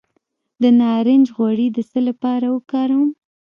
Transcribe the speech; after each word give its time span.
د 0.61 0.63
نارنج 0.79 1.25
غوړي 1.35 1.67
د 1.71 1.77
څه 1.89 1.99
لپاره 2.07 2.47
وکاروم؟ 2.55 3.09